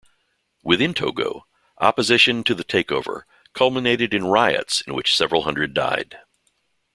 Within 0.63 0.95
Togo, 0.95 1.45
opposition 1.77 2.43
to 2.45 2.55
the 2.55 2.63
takeover 2.63 3.21
culminated 3.53 4.15
in 4.15 4.23
riots 4.25 4.81
in 4.87 4.95
which 4.95 5.15
several 5.15 5.43
hundred 5.43 5.75
died. 5.75 6.17